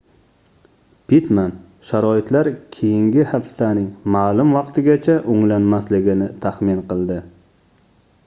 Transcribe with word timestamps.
pittman 1.11 1.51
sharoitlar 1.89 2.47
keyingi 2.77 3.25
haftaning 3.33 3.85
maʼlum 4.15 4.53
vaqtigacha 4.57 5.17
oʻnglanmasligini 5.35 6.31
taxmin 6.47 6.81
qildi 6.93 7.19